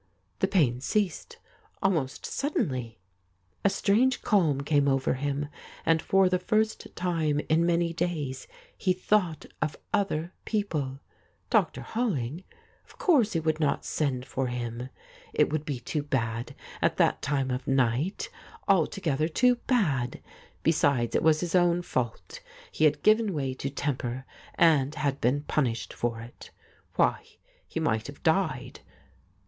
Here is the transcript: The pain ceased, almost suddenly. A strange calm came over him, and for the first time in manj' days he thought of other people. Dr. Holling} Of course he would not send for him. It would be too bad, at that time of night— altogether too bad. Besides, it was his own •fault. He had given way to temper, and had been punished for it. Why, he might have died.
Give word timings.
The 0.39 0.47
pain 0.47 0.81
ceased, 0.81 1.37
almost 1.83 2.25
suddenly. 2.25 2.97
A 3.63 3.69
strange 3.69 4.23
calm 4.23 4.61
came 4.61 4.87
over 4.87 5.13
him, 5.13 5.47
and 5.85 6.01
for 6.01 6.27
the 6.27 6.39
first 6.39 6.87
time 6.95 7.39
in 7.49 7.65
manj' 7.65 7.95
days 7.97 8.47
he 8.75 8.93
thought 8.93 9.45
of 9.61 9.77
other 9.93 10.33
people. 10.43 11.01
Dr. 11.51 11.81
Holling} 11.81 12.43
Of 12.87 12.97
course 12.97 13.33
he 13.33 13.39
would 13.41 13.59
not 13.59 13.85
send 13.85 14.25
for 14.25 14.47
him. 14.47 14.89
It 15.35 15.51
would 15.51 15.65
be 15.65 15.79
too 15.79 16.01
bad, 16.01 16.55
at 16.81 16.97
that 16.97 17.21
time 17.21 17.51
of 17.51 17.67
night— 17.67 18.31
altogether 18.67 19.27
too 19.27 19.57
bad. 19.67 20.19
Besides, 20.63 21.13
it 21.15 21.21
was 21.21 21.41
his 21.41 21.53
own 21.53 21.83
•fault. 21.83 22.39
He 22.71 22.85
had 22.85 23.03
given 23.03 23.35
way 23.35 23.53
to 23.53 23.69
temper, 23.69 24.25
and 24.55 24.95
had 24.95 25.21
been 25.21 25.43
punished 25.43 25.93
for 25.93 26.21
it. 26.21 26.49
Why, 26.95 27.23
he 27.67 27.79
might 27.79 28.07
have 28.07 28.23
died. 28.23 28.79